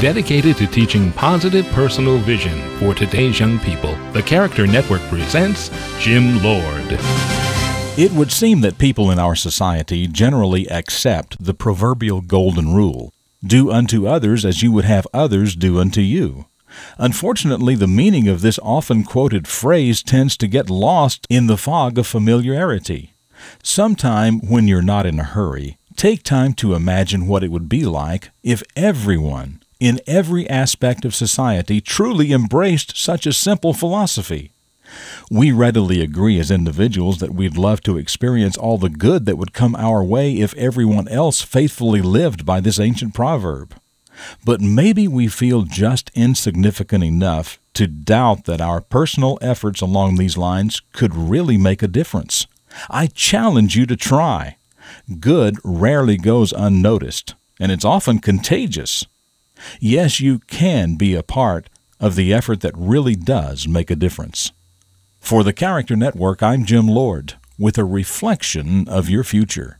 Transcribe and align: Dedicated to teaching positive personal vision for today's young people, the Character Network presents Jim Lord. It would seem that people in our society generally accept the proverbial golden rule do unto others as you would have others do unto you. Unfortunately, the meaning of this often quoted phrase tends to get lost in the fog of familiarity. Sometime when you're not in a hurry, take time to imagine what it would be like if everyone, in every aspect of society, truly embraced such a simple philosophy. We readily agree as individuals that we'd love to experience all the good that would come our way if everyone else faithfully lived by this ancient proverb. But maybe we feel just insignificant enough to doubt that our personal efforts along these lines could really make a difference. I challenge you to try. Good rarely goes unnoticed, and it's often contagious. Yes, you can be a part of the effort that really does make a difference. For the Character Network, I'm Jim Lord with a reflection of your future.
Dedicated 0.00 0.56
to 0.56 0.66
teaching 0.66 1.12
positive 1.12 1.66
personal 1.72 2.16
vision 2.16 2.58
for 2.78 2.94
today's 2.94 3.38
young 3.38 3.58
people, 3.58 3.94
the 4.12 4.22
Character 4.22 4.66
Network 4.66 5.02
presents 5.02 5.70
Jim 5.98 6.42
Lord. 6.42 6.86
It 7.98 8.10
would 8.12 8.32
seem 8.32 8.62
that 8.62 8.78
people 8.78 9.10
in 9.10 9.18
our 9.18 9.34
society 9.34 10.06
generally 10.06 10.66
accept 10.70 11.36
the 11.44 11.52
proverbial 11.52 12.22
golden 12.22 12.72
rule 12.72 13.12
do 13.44 13.70
unto 13.70 14.06
others 14.06 14.42
as 14.46 14.62
you 14.62 14.72
would 14.72 14.86
have 14.86 15.06
others 15.12 15.54
do 15.54 15.78
unto 15.78 16.00
you. 16.00 16.46
Unfortunately, 16.96 17.74
the 17.74 17.86
meaning 17.86 18.26
of 18.26 18.40
this 18.40 18.58
often 18.62 19.04
quoted 19.04 19.46
phrase 19.46 20.02
tends 20.02 20.34
to 20.38 20.48
get 20.48 20.70
lost 20.70 21.26
in 21.28 21.46
the 21.46 21.58
fog 21.58 21.98
of 21.98 22.06
familiarity. 22.06 23.12
Sometime 23.62 24.40
when 24.40 24.66
you're 24.66 24.80
not 24.80 25.04
in 25.04 25.20
a 25.20 25.24
hurry, 25.24 25.76
take 25.94 26.22
time 26.22 26.54
to 26.54 26.72
imagine 26.72 27.26
what 27.26 27.44
it 27.44 27.50
would 27.50 27.68
be 27.68 27.84
like 27.84 28.30
if 28.42 28.62
everyone, 28.74 29.60
in 29.80 30.00
every 30.06 30.48
aspect 30.48 31.04
of 31.04 31.14
society, 31.14 31.80
truly 31.80 32.32
embraced 32.32 32.96
such 32.96 33.26
a 33.26 33.32
simple 33.32 33.72
philosophy. 33.72 34.52
We 35.30 35.52
readily 35.52 36.00
agree 36.00 36.38
as 36.38 36.50
individuals 36.50 37.18
that 37.18 37.34
we'd 37.34 37.56
love 37.56 37.80
to 37.82 37.96
experience 37.96 38.56
all 38.56 38.78
the 38.78 38.88
good 38.88 39.24
that 39.26 39.38
would 39.38 39.52
come 39.52 39.74
our 39.76 40.04
way 40.04 40.34
if 40.34 40.54
everyone 40.54 41.08
else 41.08 41.40
faithfully 41.42 42.02
lived 42.02 42.44
by 42.44 42.60
this 42.60 42.78
ancient 42.78 43.14
proverb. 43.14 43.74
But 44.44 44.60
maybe 44.60 45.08
we 45.08 45.28
feel 45.28 45.62
just 45.62 46.10
insignificant 46.14 47.04
enough 47.04 47.58
to 47.74 47.86
doubt 47.86 48.44
that 48.44 48.60
our 48.60 48.80
personal 48.80 49.38
efforts 49.40 49.80
along 49.80 50.16
these 50.16 50.36
lines 50.36 50.82
could 50.92 51.14
really 51.14 51.56
make 51.56 51.82
a 51.82 51.88
difference. 51.88 52.46
I 52.90 53.06
challenge 53.06 53.76
you 53.76 53.86
to 53.86 53.96
try. 53.96 54.58
Good 55.20 55.56
rarely 55.64 56.16
goes 56.16 56.52
unnoticed, 56.52 57.34
and 57.58 57.72
it's 57.72 57.84
often 57.84 58.18
contagious. 58.18 59.06
Yes, 59.80 60.20
you 60.20 60.38
can 60.40 60.96
be 60.96 61.14
a 61.14 61.22
part 61.22 61.68
of 61.98 62.14
the 62.14 62.32
effort 62.32 62.60
that 62.60 62.76
really 62.76 63.16
does 63.16 63.66
make 63.68 63.90
a 63.90 63.96
difference. 63.96 64.52
For 65.18 65.44
the 65.44 65.52
Character 65.52 65.96
Network, 65.96 66.42
I'm 66.42 66.64
Jim 66.64 66.86
Lord 66.86 67.34
with 67.58 67.76
a 67.76 67.84
reflection 67.84 68.88
of 68.88 69.10
your 69.10 69.24
future. 69.24 69.79